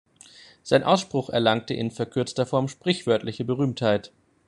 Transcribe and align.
Sein 0.63 0.81
Ausspruch 0.81 1.29
erlangte 1.29 1.75
in 1.75 1.91
verkürzter 1.91 2.47
Form 2.47 2.67
sprichwörtliche 2.67 3.45
Berühmtheit. 3.45 4.11